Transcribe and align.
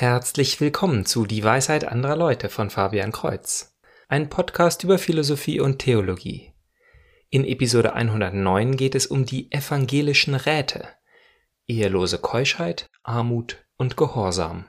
Herzlich 0.00 0.60
willkommen 0.60 1.06
zu 1.06 1.26
Die 1.26 1.42
Weisheit 1.42 1.82
anderer 1.82 2.14
Leute 2.14 2.50
von 2.50 2.70
Fabian 2.70 3.10
Kreuz, 3.10 3.76
ein 4.06 4.28
Podcast 4.28 4.84
über 4.84 4.96
Philosophie 4.96 5.58
und 5.58 5.80
Theologie. 5.80 6.54
In 7.30 7.44
Episode 7.44 7.94
109 7.94 8.76
geht 8.76 8.94
es 8.94 9.08
um 9.08 9.26
die 9.26 9.50
evangelischen 9.50 10.36
Räte, 10.36 10.86
ehelose 11.66 12.18
Keuschheit, 12.18 12.86
Armut 13.02 13.66
und 13.76 13.96
Gehorsam. 13.96 14.68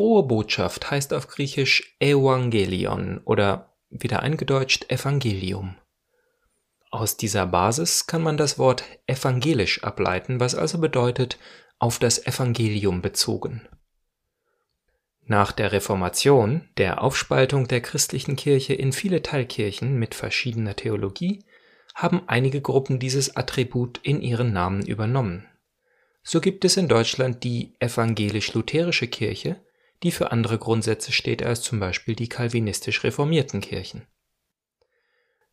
Frohe 0.00 0.22
Botschaft 0.22 0.90
heißt 0.90 1.12
auf 1.12 1.28
Griechisch 1.28 1.94
Evangelion 2.00 3.20
oder 3.26 3.74
wieder 3.90 4.22
eingedeutscht 4.22 4.90
Evangelium. 4.90 5.76
Aus 6.90 7.18
dieser 7.18 7.44
Basis 7.44 8.06
kann 8.06 8.22
man 8.22 8.38
das 8.38 8.58
Wort 8.58 8.82
evangelisch 9.06 9.84
ableiten, 9.84 10.40
was 10.40 10.54
also 10.54 10.78
bedeutet 10.78 11.38
auf 11.78 11.98
das 11.98 12.26
Evangelium 12.26 13.02
bezogen. 13.02 13.68
Nach 15.26 15.52
der 15.52 15.70
Reformation, 15.72 16.66
der 16.78 17.02
Aufspaltung 17.02 17.68
der 17.68 17.82
christlichen 17.82 18.36
Kirche 18.36 18.72
in 18.72 18.92
viele 18.92 19.20
Teilkirchen 19.20 19.98
mit 19.98 20.14
verschiedener 20.14 20.76
Theologie, 20.76 21.44
haben 21.94 22.22
einige 22.26 22.62
Gruppen 22.62 23.00
dieses 23.00 23.36
Attribut 23.36 24.00
in 24.02 24.22
ihren 24.22 24.54
Namen 24.54 24.80
übernommen. 24.80 25.46
So 26.22 26.40
gibt 26.40 26.64
es 26.64 26.78
in 26.78 26.88
Deutschland 26.88 27.44
die 27.44 27.74
evangelisch-lutherische 27.80 29.06
Kirche, 29.06 29.60
die 30.02 30.12
für 30.12 30.32
andere 30.32 30.58
Grundsätze 30.58 31.12
steht 31.12 31.42
als 31.42 31.62
zum 31.62 31.80
Beispiel 31.80 32.14
die 32.14 32.28
kalvinistisch 32.28 33.04
reformierten 33.04 33.60
Kirchen. 33.60 34.06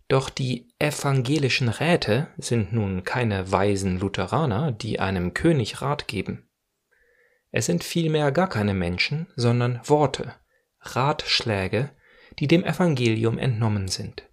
Doch 0.07 0.29
die 0.29 0.73
evangelischen 0.79 1.67
Räte 1.67 2.27
sind 2.37 2.71
nun 2.71 3.03
keine 3.03 3.51
weisen 3.51 3.99
Lutheraner, 3.99 4.71
die 4.71 4.99
einem 4.99 5.33
König 5.33 5.81
Rat 5.81 6.07
geben. 6.07 6.49
Es 7.51 7.65
sind 7.65 7.83
vielmehr 7.83 8.31
gar 8.31 8.47
keine 8.47 8.73
Menschen, 8.73 9.27
sondern 9.35 9.81
Worte, 9.83 10.35
Ratschläge, 10.79 11.91
die 12.39 12.47
dem 12.47 12.63
Evangelium 12.63 13.37
entnommen 13.37 13.87
sind. 13.87 14.23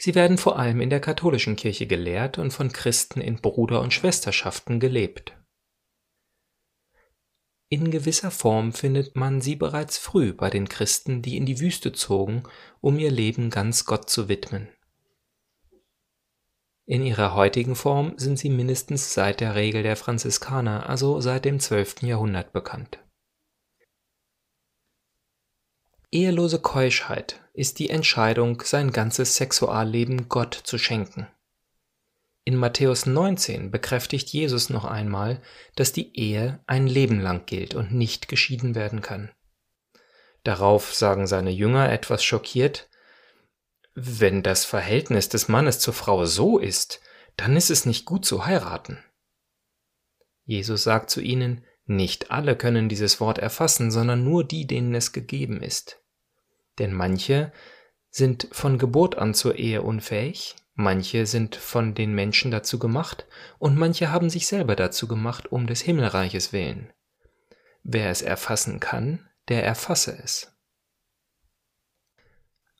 Sie 0.00 0.14
werden 0.14 0.38
vor 0.38 0.58
allem 0.58 0.80
in 0.80 0.90
der 0.90 1.00
katholischen 1.00 1.56
Kirche 1.56 1.88
gelehrt 1.88 2.38
und 2.38 2.52
von 2.52 2.72
Christen 2.72 3.20
in 3.20 3.40
Bruder- 3.40 3.80
und 3.80 3.92
Schwesterschaften 3.92 4.78
gelebt. 4.78 5.37
In 7.70 7.90
gewisser 7.90 8.30
Form 8.30 8.72
findet 8.72 9.14
man 9.14 9.42
sie 9.42 9.54
bereits 9.54 9.98
früh 9.98 10.32
bei 10.32 10.48
den 10.48 10.68
Christen, 10.68 11.20
die 11.20 11.36
in 11.36 11.44
die 11.44 11.60
Wüste 11.60 11.92
zogen, 11.92 12.44
um 12.80 12.98
ihr 12.98 13.10
Leben 13.10 13.50
ganz 13.50 13.84
Gott 13.84 14.08
zu 14.08 14.28
widmen. 14.28 14.68
In 16.86 17.04
ihrer 17.04 17.34
heutigen 17.34 17.76
Form 17.76 18.14
sind 18.16 18.38
sie 18.38 18.48
mindestens 18.48 19.12
seit 19.12 19.40
der 19.40 19.54
Regel 19.54 19.82
der 19.82 19.96
Franziskaner, 19.96 20.88
also 20.88 21.20
seit 21.20 21.44
dem 21.44 21.60
12. 21.60 22.02
Jahrhundert 22.04 22.54
bekannt. 22.54 22.98
Ehelose 26.10 26.60
Keuschheit 26.60 27.42
ist 27.52 27.78
die 27.78 27.90
Entscheidung, 27.90 28.62
sein 28.64 28.92
ganzes 28.92 29.34
Sexualleben 29.34 30.30
Gott 30.30 30.54
zu 30.54 30.78
schenken. 30.78 31.28
In 32.48 32.56
Matthäus 32.56 33.04
19 33.04 33.70
bekräftigt 33.70 34.30
Jesus 34.30 34.70
noch 34.70 34.86
einmal, 34.86 35.42
dass 35.76 35.92
die 35.92 36.18
Ehe 36.18 36.60
ein 36.66 36.86
Leben 36.86 37.20
lang 37.20 37.44
gilt 37.44 37.74
und 37.74 37.92
nicht 37.92 38.26
geschieden 38.26 38.74
werden 38.74 39.02
kann. 39.02 39.30
Darauf 40.44 40.94
sagen 40.94 41.26
seine 41.26 41.50
Jünger 41.50 41.92
etwas 41.92 42.24
schockiert, 42.24 42.88
wenn 43.92 44.42
das 44.42 44.64
Verhältnis 44.64 45.28
des 45.28 45.48
Mannes 45.48 45.78
zur 45.78 45.92
Frau 45.92 46.24
so 46.24 46.56
ist, 46.58 47.02
dann 47.36 47.54
ist 47.54 47.68
es 47.68 47.84
nicht 47.84 48.06
gut 48.06 48.24
zu 48.24 48.46
heiraten. 48.46 49.04
Jesus 50.46 50.84
sagt 50.84 51.10
zu 51.10 51.20
ihnen, 51.20 51.66
nicht 51.84 52.30
alle 52.30 52.56
können 52.56 52.88
dieses 52.88 53.20
Wort 53.20 53.36
erfassen, 53.36 53.90
sondern 53.90 54.24
nur 54.24 54.42
die, 54.42 54.66
denen 54.66 54.94
es 54.94 55.12
gegeben 55.12 55.60
ist. 55.60 56.00
Denn 56.78 56.94
manche 56.94 57.52
sind 58.08 58.48
von 58.52 58.78
Geburt 58.78 59.18
an 59.18 59.34
zur 59.34 59.56
Ehe 59.56 59.82
unfähig, 59.82 60.56
Manche 60.80 61.26
sind 61.26 61.56
von 61.56 61.96
den 61.96 62.14
Menschen 62.14 62.52
dazu 62.52 62.78
gemacht, 62.78 63.26
und 63.58 63.76
manche 63.76 64.12
haben 64.12 64.30
sich 64.30 64.46
selber 64.46 64.76
dazu 64.76 65.08
gemacht, 65.08 65.50
um 65.50 65.66
des 65.66 65.80
Himmelreiches 65.80 66.52
willen. 66.52 66.92
Wer 67.82 68.10
es 68.10 68.22
erfassen 68.22 68.78
kann, 68.78 69.28
der 69.48 69.64
erfasse 69.64 70.16
es. 70.22 70.56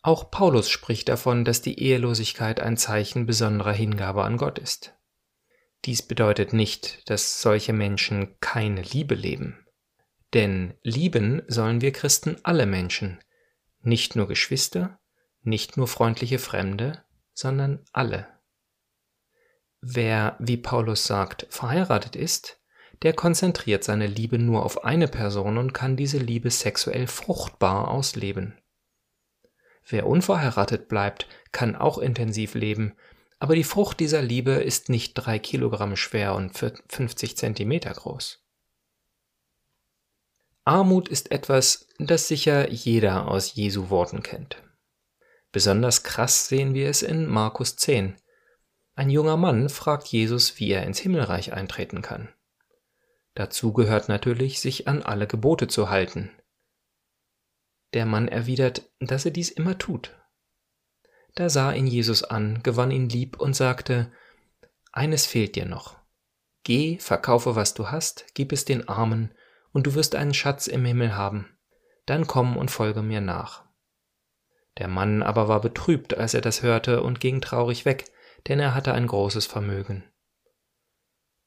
Auch 0.01 0.31
Paulus 0.31 0.71
spricht 0.71 1.09
davon, 1.09 1.45
dass 1.45 1.61
die 1.61 1.81
Ehelosigkeit 1.81 2.61
ein 2.61 2.77
Zeichen 2.77 3.27
besonderer 3.27 3.73
Hingabe 3.73 4.23
an 4.23 4.37
Gott 4.37 4.61
ist. 4.61 4.95
Dies 5.85 6.03
bedeutet 6.03 6.53
nicht, 6.53 7.11
dass 7.11 7.43
solche 7.43 7.73
Menschen 7.73 8.39
keine 8.39 8.83
Liebe 8.83 9.17
leben. 9.17 9.67
Denn 10.35 10.75
lieben 10.85 11.43
sollen 11.49 11.81
wir 11.81 11.91
Christen 11.91 12.37
alle 12.45 12.67
Menschen, 12.67 13.19
nicht 13.81 14.15
nur 14.15 14.29
Geschwister, 14.29 15.01
nicht 15.43 15.77
nur 15.77 15.89
freundliche 15.89 16.39
Fremde, 16.39 17.03
sondern 17.39 17.85
alle. 17.93 18.27
Wer, 19.81 20.37
wie 20.41 20.57
Paulus 20.57 21.05
sagt, 21.05 21.47
verheiratet 21.51 22.17
ist, 22.17 22.61
der 23.03 23.13
konzentriert 23.13 23.85
seine 23.85 24.09
Liebe 24.09 24.41
nur 24.41 24.65
auf 24.65 24.83
eine 24.83 25.07
Person 25.07 25.57
und 25.57 25.73
kann 25.73 25.97
diese 25.97 26.19
Liebe 26.19 26.51
sexuell 26.51 27.07
fruchtbar 27.07 27.87
ausleben. 27.93 28.59
Wer 29.87 30.09
unverheiratet 30.09 30.89
bleibt, 30.89 31.29
kann 31.53 31.77
auch 31.77 31.99
intensiv 31.99 32.55
leben, 32.55 32.97
aber 33.39 33.55
die 33.55 33.63
Frucht 33.63 34.01
dieser 34.01 34.21
Liebe 34.21 34.51
ist 34.55 34.89
nicht 34.89 35.15
drei 35.15 35.39
Kilogramm 35.39 35.95
schwer 35.95 36.35
und 36.35 36.59
50 36.59 37.37
Zentimeter 37.37 37.93
groß. 37.93 38.45
Armut 40.65 41.09
ist 41.09 41.31
etwas, 41.31 41.87
das 42.01 42.27
sicher 42.27 42.69
jeder 42.69 43.29
aus 43.29 43.55
Jesu 43.55 43.91
Worten 43.91 44.25
kennt. 44.25 44.61
Besonders 45.53 46.03
krass 46.03 46.49
sehen 46.49 46.75
wir 46.75 46.89
es 46.89 47.03
in 47.03 47.27
Markus 47.27 47.77
10. 47.77 48.17
Ein 48.95 49.11
junger 49.11 49.37
Mann 49.37 49.69
fragt 49.69 50.09
Jesus, 50.09 50.59
wie 50.59 50.71
er 50.71 50.83
ins 50.83 50.99
Himmelreich 50.99 51.53
eintreten 51.53 52.03
kann. 52.03 52.29
Dazu 53.35 53.73
gehört 53.73 54.09
natürlich, 54.09 54.61
sich 54.61 54.89
an 54.89 55.03
alle 55.03 55.27
Gebote 55.27 55.69
zu 55.69 55.89
halten. 55.89 56.31
Der 57.95 58.05
Mann 58.05 58.29
erwidert, 58.29 58.91
dass 58.99 59.25
er 59.25 59.31
dies 59.31 59.51
immer 59.51 59.79
tut. 59.79 60.15
Da 61.37 61.49
sah 61.49 61.73
ihn 61.73 61.87
Jesus 61.87 62.25
an, 62.25 62.63
gewann 62.63 62.91
ihn 62.91 63.09
lieb 63.09 63.41
und 63.41 63.55
sagte, 63.55 64.13
Eines 64.93 65.27
fehlt 65.27 65.55
dir 65.55 65.67
noch. 65.67 65.97
Geh, 66.65 66.99
verkaufe, 66.99 67.55
was 67.55 67.75
du 67.75 67.91
hast, 67.91 68.27
gib 68.35 68.53
es 68.53 68.65
den 68.65 68.89
Armen, 68.89 69.33
und 69.71 69.87
du 69.87 69.95
wirst 69.95 70.17
einen 70.17 70.35
Schatz 70.35 70.67
im 70.67 70.85
Himmel 70.85 71.15
haben. 71.15 71.57
Dann 72.07 72.27
komm 72.27 72.57
und 72.57 72.71
folge 72.71 73.03
mir 73.03 73.21
nach. 73.21 73.68
Der 74.79 74.89
Mann 74.89 75.23
aber 75.23 75.49
war 75.49 75.61
betrübt, 75.61 76.17
als 76.17 76.35
er 76.35 76.41
das 76.41 76.63
hörte, 76.63 77.03
und 77.03 77.21
ging 77.21 77.41
traurig 77.41 77.85
weg, 77.85 78.05
denn 78.47 78.61
er 78.61 78.75
hatte 78.75 78.95
ein 78.95 79.07
großes 79.07 79.47
Vermögen. 79.47 80.05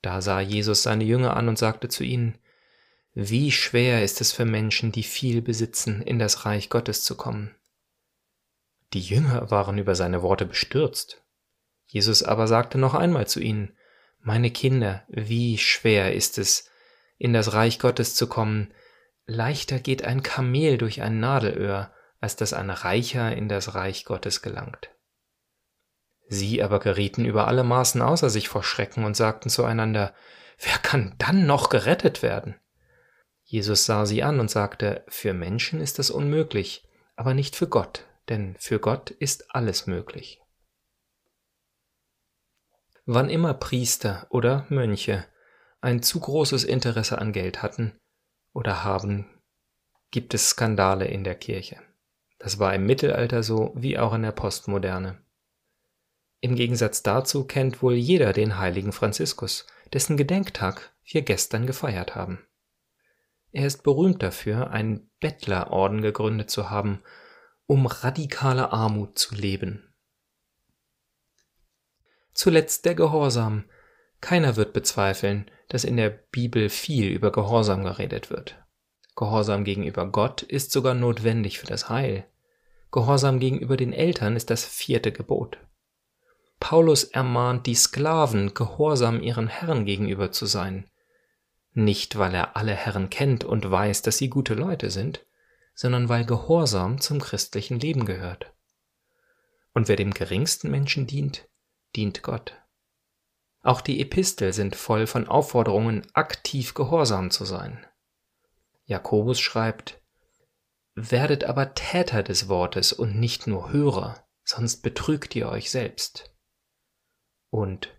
Da 0.02 0.22
sah 0.22 0.42
Jesus 0.42 0.84
seine 0.84 1.04
Jünger 1.04 1.36
an 1.38 1.48
und 1.48 1.58
sagte 1.58 1.88
zu 1.88 2.04
ihnen, 2.04 2.38
Wie 3.14 3.52
schwer 3.52 4.04
ist 4.04 4.20
es 4.20 4.32
für 4.32 4.46
Menschen, 4.46 4.92
die 4.92 5.04
viel 5.04 5.42
besitzen, 5.42 6.02
in 6.02 6.20
das 6.20 6.46
Reich 6.46 6.70
Gottes 6.70 7.04
zu 7.04 7.16
kommen. 7.16 7.56
Die 8.94 9.02
Jünger 9.02 9.52
waren 9.52 9.78
über 9.78 9.96
seine 9.96 10.22
Worte 10.22 10.46
bestürzt. 10.46 11.24
Jesus 11.86 12.24
aber 12.24 12.48
sagte 12.48 12.78
noch 12.78 12.96
einmal 12.96 13.28
zu 13.28 13.40
ihnen, 13.40 13.78
Meine 14.20 14.52
Kinder, 14.52 15.04
wie 15.08 15.58
schwer 15.58 16.14
ist 16.14 16.38
es, 16.38 16.70
in 17.18 17.32
das 17.32 17.54
Reich 17.54 17.80
Gottes 17.80 18.16
zu 18.16 18.28
kommen, 18.28 18.74
leichter 19.26 19.80
geht 19.80 20.04
ein 20.04 20.24
Kamel 20.24 20.78
durch 20.78 21.02
ein 21.02 21.20
Nadelöhr, 21.20 21.94
als 22.22 22.36
dass 22.36 22.54
ein 22.54 22.70
Reicher 22.70 23.36
in 23.36 23.50
das 23.50 23.76
Reich 23.76 24.06
Gottes 24.06 24.42
gelangt. 24.42 24.92
Sie 26.30 26.64
aber 26.64 26.80
gerieten 26.80 27.26
über 27.26 27.48
alle 27.48 27.66
Maßen 27.66 28.02
außer 28.02 28.30
sich 28.30 28.48
vor 28.48 28.64
Schrecken 28.64 29.04
und 29.04 29.18
sagten 29.18 29.50
zueinander, 29.50 30.14
Wer 30.64 30.78
kann 30.78 31.16
dann 31.18 31.48
noch 31.48 31.70
gerettet 31.70 32.22
werden? 32.22 32.56
Jesus 33.44 33.86
sah 33.86 34.06
sie 34.06 34.24
an 34.24 34.40
und 34.40 34.50
sagte, 34.50 35.04
Für 35.10 35.34
Menschen 35.34 35.82
ist 35.82 36.00
das 36.00 36.10
unmöglich, 36.10 36.88
aber 37.16 37.34
nicht 37.34 37.56
für 37.56 37.68
Gott, 37.68 38.08
denn 38.30 38.56
für 38.60 38.80
Gott 38.80 39.10
ist 39.10 39.54
alles 39.54 39.88
möglich. 39.88 40.42
Wann 43.06 43.30
immer 43.30 43.56
Priester 43.56 44.28
oder 44.30 44.66
Mönche 44.70 45.26
ein 45.82 46.04
zu 46.04 46.20
großes 46.20 46.64
Interesse 46.64 47.18
an 47.18 47.34
Geld 47.34 47.64
hatten 47.64 48.00
oder 48.54 48.84
haben, 48.84 49.42
gibt 50.12 50.34
es 50.34 50.52
Skandale 50.52 51.08
in 51.08 51.24
der 51.24 51.36
Kirche. 51.36 51.82
Das 52.42 52.60
war 52.60 52.74
im 52.74 52.86
Mittelalter 52.86 53.44
so 53.44 53.72
wie 53.76 53.98
auch 53.98 54.14
in 54.14 54.24
der 54.24 54.32
Postmoderne. 54.32 55.22
Im 56.40 56.56
Gegensatz 56.56 57.04
dazu 57.04 57.46
kennt 57.46 57.84
wohl 57.84 57.94
jeder 57.94 58.34
den 58.34 58.58
heiligen 58.58 58.92
Franziskus, 58.92 59.68
dessen 59.94 60.18
Gedenktag 60.18 60.92
wir 61.04 61.22
gestern 61.22 61.68
gefeiert 61.68 62.16
haben. 62.16 62.40
Er 63.52 63.68
ist 63.68 63.84
berühmt 63.84 64.24
dafür, 64.24 64.72
einen 64.72 65.12
Bettlerorden 65.20 66.02
gegründet 66.02 66.50
zu 66.50 66.70
haben 66.70 67.04
um 67.72 67.86
radikale 67.86 68.74
Armut 68.74 69.18
zu 69.18 69.34
leben. 69.34 69.96
Zuletzt 72.34 72.84
der 72.84 72.96
Gehorsam. 72.96 73.64
Keiner 74.20 74.58
wird 74.58 74.74
bezweifeln, 74.74 75.50
dass 75.70 75.86
in 75.86 75.96
der 75.96 76.10
Bibel 76.10 76.68
viel 76.68 77.08
über 77.08 77.32
Gehorsam 77.32 77.86
geredet 77.86 78.30
wird. 78.30 78.62
Gehorsam 79.16 79.64
gegenüber 79.64 80.06
Gott 80.06 80.42
ist 80.42 80.74
sogar 80.74 80.96
notwendig 80.96 81.60
für 81.60 81.66
das 81.66 81.88
Heil. 81.88 82.28
Gehorsam 82.92 83.40
gegenüber 83.40 83.78
den 83.78 83.94
Eltern 83.94 84.36
ist 84.36 84.50
das 84.50 84.66
vierte 84.66 85.12
Gebot. 85.12 85.58
Paulus 86.60 87.06
ermahnt 87.06 87.66
die 87.66 87.76
Sklaven, 87.76 88.54
gehorsam 88.54 89.22
ihren 89.22 89.48
Herren 89.48 89.86
gegenüber 89.86 90.32
zu 90.32 90.46
sein. 90.46 90.90
Nicht, 91.74 92.18
weil 92.18 92.36
er 92.36 92.58
alle 92.58 92.74
Herren 92.74 93.10
kennt 93.10 93.44
und 93.44 93.70
weiß, 93.70 94.02
dass 94.02 94.18
sie 94.18 94.30
gute 94.30 94.54
Leute 94.54 94.92
sind, 94.92 95.26
sondern 95.74 96.10
weil 96.10 96.26
Gehorsam 96.26 97.00
zum 97.00 97.20
christlichen 97.20 97.80
Leben 97.80 98.06
gehört. 98.06 98.54
Und 99.74 99.88
wer 99.88 99.96
dem 99.96 100.14
geringsten 100.14 100.70
Menschen 100.70 101.08
dient, 101.08 101.48
dient 101.96 102.24
Gott. 102.24 102.58
Auch 103.64 103.80
die 103.80 104.02
Epistel 104.02 104.54
sind 104.54 104.76
voll 104.76 105.08
von 105.08 105.28
Aufforderungen, 105.28 106.06
aktiv 106.14 106.74
gehorsam 106.74 107.32
zu 107.32 107.46
sein. 107.46 107.86
Jakobus 108.86 109.40
schreibt, 109.40 110.01
Werdet 111.10 111.46
aber 111.46 111.74
Täter 111.74 112.22
des 112.22 112.48
Wortes 112.48 112.94
und 112.94 113.20
nicht 113.20 113.48
nur 113.48 113.72
Hörer, 113.72 114.24
sonst 114.44 114.84
betrügt 114.84 115.36
ihr 115.36 115.50
euch 115.50 115.72
selbst. 115.72 116.32
Und 117.50 117.90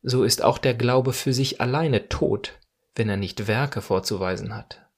so 0.00 0.24
ist 0.24 0.42
auch 0.42 0.56
der 0.56 0.72
Glaube 0.72 1.12
für 1.12 1.34
sich 1.34 1.60
alleine 1.60 2.08
tot, 2.08 2.58
wenn 2.94 3.10
er 3.10 3.18
nicht 3.18 3.46
Werke 3.46 3.82
vorzuweisen 3.82 4.56
hat. 4.56 4.88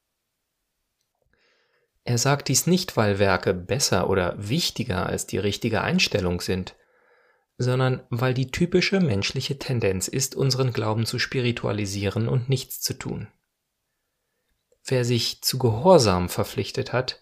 Er 2.05 2.17
sagt 2.17 2.47
dies 2.47 2.69
nicht, 2.69 2.97
weil 2.97 3.19
Werke 3.19 3.55
besser 3.55 4.09
oder 4.09 4.37
wichtiger 4.39 5.07
als 5.07 5.27
die 5.27 5.39
richtige 5.39 5.81
Einstellung 5.81 6.41
sind, 6.41 6.77
sondern 7.59 8.05
weil 8.09 8.35
die 8.35 8.53
typische 8.53 9.01
menschliche 9.01 9.59
Tendenz 9.59 10.07
ist, 10.07 10.37
unseren 10.37 10.73
Glauben 10.73 11.07
zu 11.07 11.19
spiritualisieren 11.19 12.29
und 12.29 12.49
nichts 12.49 12.81
zu 12.81 12.95
tun. 12.95 13.27
Wer 14.85 15.05
sich 15.05 15.43
zu 15.43 15.59
Gehorsam 15.59 16.29
verpflichtet 16.29 16.93
hat, 16.93 17.22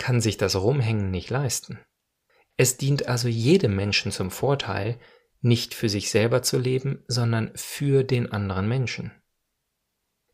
kann 0.00 0.22
sich 0.22 0.38
das 0.38 0.56
Rumhängen 0.56 1.10
nicht 1.10 1.28
leisten. 1.30 1.78
Es 2.56 2.78
dient 2.78 3.06
also 3.06 3.28
jedem 3.28 3.76
Menschen 3.76 4.10
zum 4.10 4.30
Vorteil, 4.30 4.98
nicht 5.42 5.74
für 5.74 5.88
sich 5.90 6.10
selber 6.10 6.42
zu 6.42 6.58
leben, 6.58 7.04
sondern 7.06 7.52
für 7.54 8.02
den 8.02 8.32
anderen 8.32 8.66
Menschen. 8.66 9.12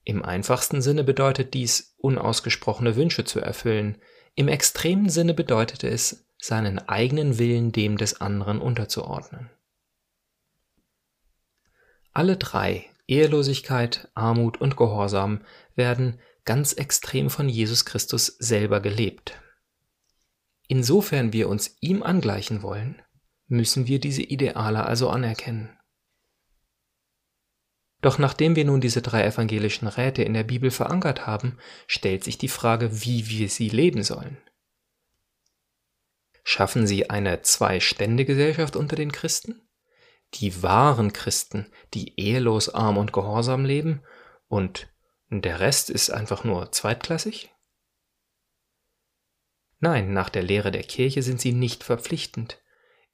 Im 0.05 0.25
einfachsten 0.25 0.81
Sinne 0.83 1.03
bedeutet 1.03 1.53
dies, 1.53 1.97
unausgesprochene 1.99 2.95
Wünsche 2.95 3.25
zu 3.25 3.41
erfüllen, 3.41 3.99
im 4.37 4.47
extremen 4.47 5.09
Sinne 5.09 5.35
bedeutete 5.35 5.89
es, 5.89 6.29
seinen 6.39 6.79
eigenen 6.79 7.39
Willen 7.39 7.73
dem 7.73 7.97
des 7.97 8.21
anderen 8.21 8.61
unterzuordnen. 8.61 9.51
Alle 12.13 12.37
drei, 12.37 12.87
Ehelosigkeit, 13.09 14.09
Armut 14.15 14.61
und 14.61 14.77
Gehorsam, 14.77 15.41
werden 15.75 16.21
ganz 16.45 16.73
extrem 16.73 17.31
von 17.31 17.49
Jesus 17.49 17.85
Christus 17.85 18.27
selber 18.39 18.81
gelebt. 18.81 19.41
Insofern 20.69 21.33
wir 21.33 21.49
uns 21.49 21.77
ihm 21.81 22.03
angleichen 22.03 22.63
wollen, 22.63 23.03
müssen 23.47 23.87
wir 23.87 24.01
diese 24.01 24.23
Ideale 24.23 24.85
also 24.85 25.09
anerkennen. 25.09 25.79
Doch 28.03 28.19
nachdem 28.19 28.57
wir 28.57 28.65
nun 28.65 28.81
diese 28.81 29.03
drei 29.03 29.25
evangelischen 29.25 29.89
Räte 29.89 30.23
in 30.23 30.35
der 30.35 30.45
Bibel 30.45 30.71
verankert 30.71 31.27
haben, 31.27 31.59
stellt 31.87 32.25
sich 32.25 32.39
die 32.39 32.49
Frage, 32.49 33.05
wie 33.05 33.29
wir 33.29 33.49
sie 33.49 33.69
leben 33.69 34.03
sollen. 34.03 34.39
Schaffen 36.45 36.87
sie 36.87 37.11
eine 37.11 37.43
Zwei-Stände-Gesellschaft 37.43 38.77
unter 38.77 38.95
den 38.95 39.11
Christen? 39.11 39.69
Die 40.35 40.63
wahren 40.63 41.13
Christen, 41.13 41.73
die 41.95 42.19
ehelos, 42.21 42.69
arm 42.69 42.99
und 42.99 43.13
gehorsam 43.13 43.65
leben 43.65 44.03
und 44.49 44.89
der 45.29 45.59
Rest 45.59 45.91
ist 45.91 46.11
einfach 46.11 46.45
nur 46.45 46.71
zweitklassig? 46.71 47.53
Nein, 49.87 50.13
nach 50.13 50.31
der 50.31 50.43
Lehre 50.43 50.73
der 50.73 50.83
Kirche 50.83 51.23
sind 51.23 51.41
sie 51.41 51.53
nicht 51.53 51.85
verpflichtend, 51.85 52.61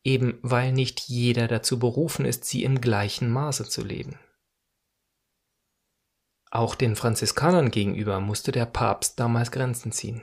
eben 0.05 0.39
weil 0.41 0.73
nicht 0.73 1.01
jeder 1.01 1.47
dazu 1.47 1.79
berufen 1.79 2.25
ist, 2.25 2.47
sie 2.47 2.65
im 2.65 2.81
gleichen 2.81 3.31
Maße 3.31 3.69
zu 3.69 3.85
leben. 3.85 4.19
Auch 6.51 6.75
den 6.75 6.97
Franziskanern 6.97 7.71
gegenüber 7.71 8.21
musste 8.21 8.53
der 8.53 8.65
Papst 8.65 9.21
damals 9.21 9.51
Grenzen 9.51 9.93
ziehen. 9.93 10.23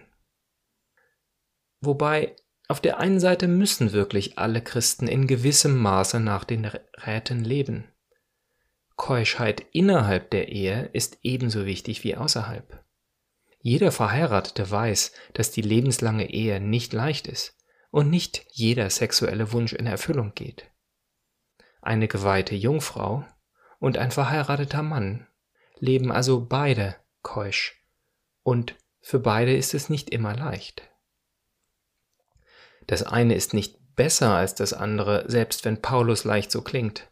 Wobei 1.81 2.36
auf 2.68 2.81
der 2.81 2.98
einen 2.98 3.19
Seite 3.19 3.48
müssen 3.48 3.92
wirklich 3.92 4.40
alle 4.40 4.63
Christen 4.63 5.07
in 5.07 5.28
gewissem 5.28 5.78
Maße 5.78 6.19
nach 6.19 6.46
den 6.46 6.66
Räten 6.66 7.44
leben. 7.44 7.94
Keuschheit 8.96 9.68
innerhalb 9.72 10.31
der 10.31 10.50
Ehe 10.50 10.90
ist 10.94 11.19
ebenso 11.22 11.68
wichtig 11.68 12.04
wie 12.04 12.16
außerhalb. 12.16 12.84
Jeder 13.61 13.91
Verheiratete 13.91 14.69
weiß, 14.69 15.11
dass 15.33 15.51
die 15.51 15.61
lebenslange 15.61 16.29
Ehe 16.29 16.59
nicht 16.59 16.94
leicht 16.94 17.27
ist 17.27 17.57
und 17.91 18.09
nicht 18.09 18.45
jeder 18.51 18.89
sexuelle 18.89 19.51
Wunsch 19.51 19.73
in 19.73 19.85
Erfüllung 19.85 20.33
geht. 20.33 20.69
Eine 21.81 22.07
geweihte 22.07 22.56
Jungfrau 22.56 23.25
und 23.79 23.97
ein 23.97 24.11
verheirateter 24.11 24.83
Mann 24.83 25.27
leben 25.79 26.11
also 26.11 26.45
beide 26.45 26.95
keusch, 27.21 27.81
und 28.44 28.75
für 29.01 29.19
beide 29.19 29.56
ist 29.56 29.73
es 29.73 29.89
nicht 29.89 30.09
immer 30.09 30.35
leicht. 30.35 30.83
Das 32.88 33.03
eine 33.03 33.35
ist 33.35 33.53
nicht 33.53 33.77
besser 33.95 34.35
als 34.35 34.55
das 34.55 34.73
andere, 34.73 35.25
selbst 35.27 35.65
wenn 35.65 35.81
Paulus 35.81 36.23
leicht 36.23 36.51
so 36.51 36.62
klingt. 36.62 37.07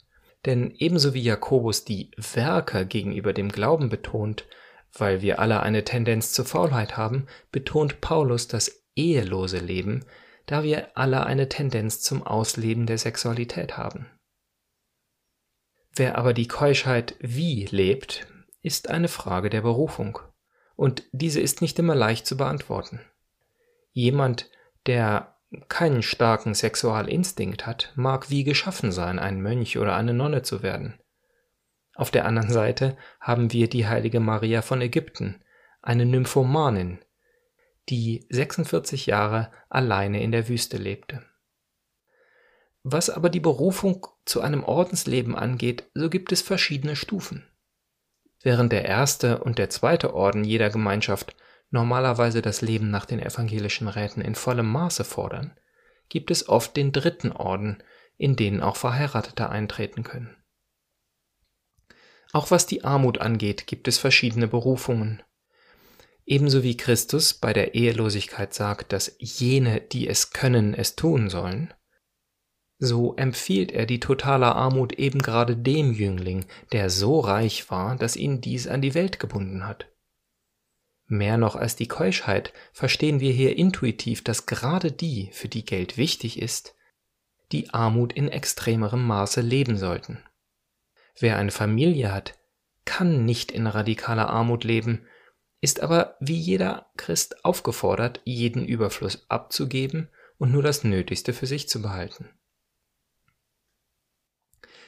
Denn 0.45 0.71
ebenso 0.77 1.13
wie 1.13 1.21
Jakobus 1.21 1.83
die 1.85 2.11
Werke 2.33 2.85
gegenüber 2.85 3.33
dem 3.33 3.50
Glauben 3.50 3.89
betont, 3.89 4.45
weil 4.94 5.22
wir 5.22 5.39
alle 5.39 5.62
eine 5.62 5.84
Tendenz 5.84 6.34
zur 6.34 6.45
Faulheit 6.45 6.98
haben, 6.98 7.28
betont 7.51 8.01
Paulus 8.01 8.48
das 8.48 8.84
ehelose 8.95 9.60
Leben, 9.60 10.06
da 10.45 10.63
wir 10.63 10.98
alle 10.98 11.25
eine 11.25 11.50
Tendenz 11.50 12.01
zum 12.01 12.24
Ausleben 12.24 12.86
der 12.86 12.98
Sexualität 12.98 13.78
haben. 13.78 14.07
Wer 15.95 16.18
aber 16.18 16.34
die 16.34 16.48
Keuschheit 16.48 17.16
wie 17.19 17.66
lebt, 17.66 18.28
ist 18.62 18.89
eine 18.89 19.07
Frage 19.07 19.50
der 19.50 19.62
Berufung, 19.62 20.19
und 20.75 21.04
diese 21.12 21.39
ist 21.39 21.62
nicht 21.62 21.80
immer 21.80 21.95
leicht 21.95 22.28
zu 22.28 22.38
beantworten. 22.38 23.01
Jemand, 23.92 24.50
der 24.86 25.38
keinen 25.69 26.04
starken 26.04 26.54
Sexualinstinkt 26.54 27.65
hat, 27.65 27.94
mag 27.96 28.29
wie 28.29 28.44
geschaffen 28.44 28.91
sein, 28.91 29.17
ein 29.17 29.41
Mönch 29.41 29.77
oder 29.77 29.96
eine 29.96 30.13
Nonne 30.13 30.44
zu 30.44 30.62
werden. 30.62 31.00
Auf 31.98 32.12
der 32.12 32.25
anderen 32.25 32.51
Seite 32.51 32.96
haben 33.20 33.51
wir 33.51 33.68
die 33.68 33.88
heilige 33.88 34.20
Maria 34.20 34.62
von 34.62 34.82
Ägypten, 34.82 35.42
eine 35.82 36.06
Nymphomanin, 36.06 37.00
die 37.89 38.27
46 38.30 39.08
Jahre 39.08 39.51
alleine 39.68 40.22
in 40.22 40.32
der 40.32 40.48
Wüste 40.48 40.77
lebte. 40.77 41.25
Was 42.84 43.10
aber 43.10 43.32
die 43.32 43.39
Berufung 43.39 44.06
zu 44.25 44.42
einem 44.42 44.63
Ordensleben 44.63 45.36
angeht, 45.36 45.89
so 45.96 46.12
gibt 46.12 46.32
es 46.32 46.44
verschiedene 46.44 46.96
Stufen. 46.96 47.50
Während 48.44 48.72
der 48.72 48.86
erste 48.86 49.39
und 49.39 49.58
der 49.58 49.72
zweite 49.72 50.13
Orden 50.13 50.44
jeder 50.44 50.70
Gemeinschaft 50.70 51.36
normalerweise 51.72 52.44
das 52.44 52.62
Leben 52.62 52.92
nach 52.92 53.06
den 53.06 53.20
evangelischen 53.20 53.88
Räten 53.88 54.22
in 54.22 54.36
vollem 54.36 54.72
Maße 54.72 55.04
fordern, 55.04 55.58
gibt 56.10 56.30
es 56.30 56.48
oft 56.48 56.77
den 56.77 56.92
dritten 56.92 57.32
Orden, 57.32 57.82
in 58.18 58.36
denen 58.36 58.62
auch 58.62 58.75
Verheiratete 58.75 59.50
eintreten 59.50 60.04
können. 60.04 60.37
Auch 62.34 62.51
was 62.51 62.65
die 62.65 62.84
Armut 62.84 63.19
angeht, 63.19 63.67
gibt 63.67 63.88
es 63.88 63.98
verschiedene 63.98 64.48
Berufungen. 64.48 65.24
Ebenso 66.25 66.62
wie 66.62 66.75
Christus 66.75 67.34
bei 67.34 67.53
der 67.53 67.74
Ehelosigkeit 67.74 68.53
sagt, 68.53 68.91
dass 68.91 69.15
jene, 69.19 69.79
die 69.79 70.07
es 70.10 70.31
können, 70.31 70.74
es 70.74 70.96
tun 70.96 71.29
sollen, 71.29 71.74
so 72.79 73.15
empfiehlt 73.15 73.72
er 73.72 73.86
die 73.86 74.00
totale 74.00 74.53
Armut 74.53 74.93
eben 74.93 75.19
gerade 75.19 75.57
dem 75.57 75.93
Jüngling, 75.93 76.46
der 76.72 76.89
so 76.89 77.19
reich 77.19 77.72
war, 77.72 77.96
dass 77.96 78.15
ihn 78.15 78.39
dies 78.41 78.67
an 78.67 78.81
die 78.81 78.93
Welt 78.93 79.19
gebunden 79.19 79.65
hat. 79.65 79.88
Mehr 81.07 81.38
noch 81.38 81.55
als 81.55 81.75
die 81.75 81.88
Keuschheit 81.88 82.53
verstehen 82.74 83.19
wir 83.19 83.31
hier 83.31 83.57
intuitiv, 83.57 84.24
dass 84.24 84.46
gerade 84.46 84.91
die, 84.91 85.29
für 85.31 85.48
die 85.48 85.65
Geld 85.65 85.98
wichtig 85.98 86.39
ist, 86.41 86.75
die 87.53 87.69
Armut 87.74 88.13
in 88.13 88.27
extremerem 88.27 89.07
Maße 89.07 89.41
leben 89.41 89.77
sollten. 89.77 90.22
Wer 91.19 91.38
eine 91.38 91.51
Familie 91.51 92.13
hat, 92.13 92.38
kann 92.86 93.25
nicht 93.25 93.51
in 93.51 93.67
radikaler 93.67 94.29
Armut 94.29 94.63
leben, 94.63 95.07
ist 95.62 95.81
aber 95.81 96.15
wie 96.19 96.38
jeder 96.38 96.91
Christ 96.97 97.43
aufgefordert, 97.43 98.21
jeden 98.24 98.65
Überfluss 98.65 99.25
abzugeben 99.29 100.09
und 100.38 100.51
nur 100.51 100.63
das 100.63 100.83
Nötigste 100.83 101.33
für 101.33 101.47
sich 101.47 101.67
zu 101.67 101.81
behalten. 101.81 102.29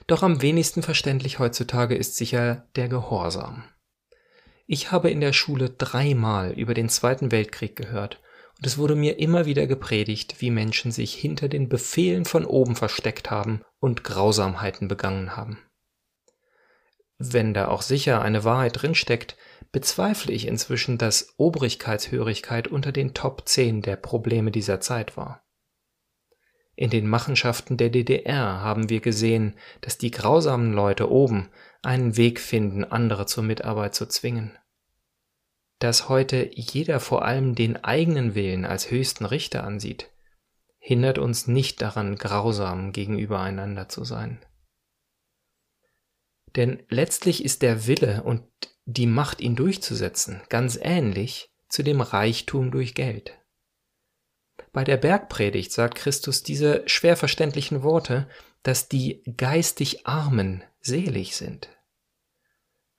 Doch 0.07 0.23
am 0.23 0.41
wenigsten 0.41 0.81
verständlich 0.81 1.39
heutzutage 1.39 1.95
ist 1.95 2.15
sicher 2.15 2.67
der 2.75 2.87
Gehorsam. 2.87 3.63
Ich 4.65 4.91
habe 4.91 5.09
in 5.09 5.19
der 5.19 5.33
Schule 5.33 5.71
dreimal 5.71 6.51
über 6.51 6.73
den 6.73 6.89
Zweiten 6.89 7.31
Weltkrieg 7.31 7.75
gehört 7.75 8.21
und 8.57 8.67
es 8.67 8.77
wurde 8.77 8.95
mir 8.95 9.19
immer 9.19 9.45
wieder 9.45 9.67
gepredigt, 9.67 10.41
wie 10.41 10.51
Menschen 10.51 10.91
sich 10.91 11.13
hinter 11.15 11.47
den 11.47 11.69
Befehlen 11.69 12.25
von 12.25 12.45
oben 12.45 12.75
versteckt 12.75 13.31
haben 13.31 13.61
und 13.79 14.03
Grausamkeiten 14.03 14.87
begangen 14.87 15.35
haben. 15.35 15.59
Wenn 17.19 17.53
da 17.53 17.67
auch 17.67 17.81
sicher 17.81 18.21
eine 18.21 18.45
Wahrheit 18.45 18.81
drinsteckt, 18.81 19.35
bezweifle 19.73 20.33
ich 20.33 20.47
inzwischen, 20.47 20.97
dass 20.97 21.33
Obrigkeitshörigkeit 21.37 22.69
unter 22.69 22.93
den 22.93 23.13
Top 23.13 23.43
10 23.45 23.81
der 23.81 23.97
Probleme 23.97 24.51
dieser 24.51 24.79
Zeit 24.79 25.17
war. 25.17 25.43
In 26.77 26.89
den 26.89 27.09
Machenschaften 27.09 27.75
der 27.75 27.89
DDR 27.89 28.61
haben 28.61 28.89
wir 28.89 29.01
gesehen, 29.01 29.55
dass 29.81 29.97
die 29.97 30.11
grausamen 30.11 30.71
Leute 30.71 31.11
oben 31.11 31.49
einen 31.81 32.15
Weg 32.15 32.39
finden, 32.39 32.85
andere 32.85 33.25
zur 33.25 33.43
Mitarbeit 33.43 33.93
zu 33.93 34.05
zwingen. 34.05 34.57
Dass 35.79 36.07
heute 36.07 36.49
jeder 36.53 37.01
vor 37.01 37.25
allem 37.25 37.53
den 37.53 37.83
eigenen 37.83 38.33
Willen 38.33 38.63
als 38.63 38.91
höchsten 38.91 39.25
Richter 39.25 39.65
ansieht, 39.65 40.09
hindert 40.77 41.17
uns 41.17 41.47
nicht 41.47 41.81
daran, 41.81 42.15
grausam 42.15 42.93
gegenüber 42.93 43.41
einander 43.41 43.89
zu 43.89 44.05
sein. 44.05 44.39
Denn 46.55 46.83
letztlich 46.89 47.43
ist 47.43 47.61
der 47.61 47.87
Wille 47.87 48.23
und 48.23 48.43
die 48.85 49.07
Macht, 49.07 49.41
ihn 49.41 49.55
durchzusetzen, 49.55 50.41
ganz 50.49 50.79
ähnlich 50.81 51.51
zu 51.67 51.83
dem 51.83 52.01
Reichtum 52.01 52.71
durch 52.71 52.95
Geld. 52.95 53.37
Bei 54.71 54.83
der 54.83 54.97
Bergpredigt 54.97 55.71
sagt 55.71 55.95
Christus 55.95 56.43
diese 56.43 56.83
schwer 56.87 57.15
verständlichen 57.17 57.83
Worte, 57.83 58.27
dass 58.63 58.89
die 58.89 59.23
geistig 59.37 60.05
Armen 60.05 60.63
selig 60.81 61.35
sind. 61.35 61.69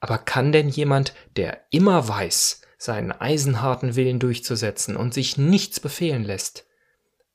Aber 0.01 0.19
kann 0.19 0.53
denn 0.53 0.69
jemand, 0.69 1.15
der 1.37 1.67
immer 1.71 2.09
weiß, 2.09 2.63
seinen 2.79 3.13
eisenharten 3.13 3.95
Willen 3.95 4.19
durchzusetzen 4.19 4.97
und 4.97 5.13
sich 5.13 5.37
nichts 5.37 5.81
befehlen 5.81 6.25
lässt, 6.25 6.67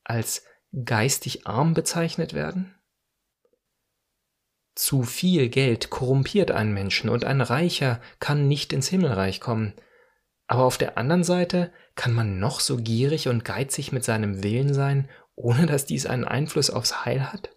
als 0.02 0.42
geistig 0.84 1.46
arm 1.46 1.74
bezeichnet 1.74 2.34
werden? 2.34 2.75
Zu 4.76 5.04
viel 5.04 5.48
Geld 5.48 5.88
korrumpiert 5.88 6.50
einen 6.50 6.74
Menschen 6.74 7.08
und 7.08 7.24
ein 7.24 7.40
Reicher 7.40 7.98
kann 8.20 8.46
nicht 8.46 8.74
ins 8.74 8.88
Himmelreich 8.88 9.40
kommen. 9.40 9.72
Aber 10.46 10.64
auf 10.64 10.76
der 10.76 10.98
anderen 10.98 11.24
Seite 11.24 11.72
kann 11.94 12.12
man 12.12 12.38
noch 12.38 12.60
so 12.60 12.76
gierig 12.76 13.26
und 13.28 13.44
geizig 13.44 13.90
mit 13.90 14.04
seinem 14.04 14.42
Willen 14.42 14.74
sein, 14.74 15.08
ohne 15.34 15.64
dass 15.64 15.86
dies 15.86 16.04
einen 16.04 16.24
Einfluss 16.24 16.68
aufs 16.68 17.06
Heil 17.06 17.32
hat? 17.32 17.56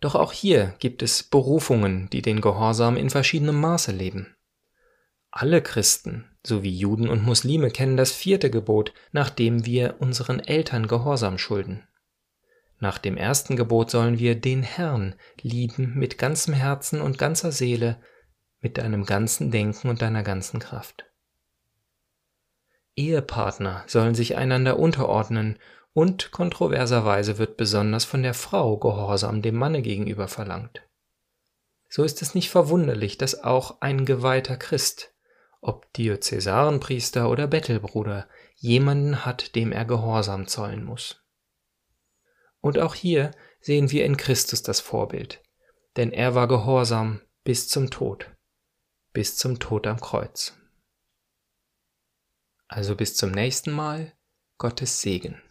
Doch 0.00 0.14
auch 0.14 0.32
hier 0.32 0.74
gibt 0.78 1.02
es 1.02 1.22
Berufungen, 1.22 2.08
die 2.10 2.22
den 2.22 2.40
Gehorsam 2.40 2.96
in 2.96 3.10
verschiedenem 3.10 3.60
Maße 3.60 3.92
leben. 3.92 4.34
Alle 5.30 5.60
Christen 5.60 6.24
sowie 6.46 6.74
Juden 6.74 7.08
und 7.08 7.24
Muslime 7.24 7.70
kennen 7.70 7.98
das 7.98 8.12
vierte 8.12 8.50
Gebot, 8.50 8.94
nach 9.12 9.28
dem 9.28 9.66
wir 9.66 9.96
unseren 9.98 10.40
Eltern 10.40 10.88
Gehorsam 10.88 11.36
schulden. 11.36 11.86
Nach 12.84 12.98
dem 12.98 13.16
ersten 13.16 13.56
Gebot 13.56 13.90
sollen 13.90 14.18
wir 14.18 14.38
den 14.38 14.62
Herrn 14.62 15.14
lieben 15.40 15.94
mit 15.94 16.18
ganzem 16.18 16.52
Herzen 16.52 17.00
und 17.00 17.16
ganzer 17.16 17.50
Seele, 17.50 17.98
mit 18.60 18.76
deinem 18.76 19.06
ganzen 19.06 19.50
Denken 19.50 19.88
und 19.88 20.02
deiner 20.02 20.22
ganzen 20.22 20.60
Kraft. 20.60 21.06
Ehepartner 22.94 23.84
sollen 23.86 24.14
sich 24.14 24.36
einander 24.36 24.78
unterordnen 24.78 25.58
und 25.94 26.30
kontroverserweise 26.30 27.38
wird 27.38 27.56
besonders 27.56 28.04
von 28.04 28.22
der 28.22 28.34
Frau 28.34 28.76
Gehorsam 28.76 29.40
dem 29.40 29.54
Manne 29.54 29.80
gegenüber 29.80 30.28
verlangt. 30.28 30.82
So 31.88 32.04
ist 32.04 32.20
es 32.20 32.34
nicht 32.34 32.50
verwunderlich, 32.50 33.16
dass 33.16 33.44
auch 33.44 33.80
ein 33.80 34.04
geweihter 34.04 34.58
Christ, 34.58 35.14
ob 35.62 35.90
Diözesarenpriester 35.94 37.30
oder 37.30 37.46
Bettelbruder, 37.46 38.28
jemanden 38.56 39.24
hat, 39.24 39.54
dem 39.54 39.72
er 39.72 39.86
Gehorsam 39.86 40.46
zollen 40.46 40.84
muss. 40.84 41.23
Und 42.64 42.78
auch 42.78 42.94
hier 42.94 43.32
sehen 43.60 43.90
wir 43.90 44.06
in 44.06 44.16
Christus 44.16 44.62
das 44.62 44.80
Vorbild, 44.80 45.42
denn 45.96 46.12
er 46.12 46.34
war 46.34 46.48
gehorsam 46.48 47.20
bis 47.44 47.68
zum 47.68 47.90
Tod, 47.90 48.34
bis 49.12 49.36
zum 49.36 49.58
Tod 49.58 49.86
am 49.86 50.00
Kreuz. 50.00 50.56
Also 52.66 52.96
bis 52.96 53.16
zum 53.16 53.32
nächsten 53.32 53.70
Mal, 53.70 54.14
Gottes 54.56 55.02
Segen. 55.02 55.42